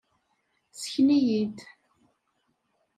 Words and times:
Sken-iyi-d! 0.79 1.57